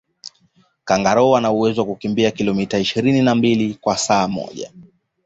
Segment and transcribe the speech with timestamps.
[0.85, 4.71] kangaroo anawezo kukimbia kilometa ishirini na mbili kwa saa moja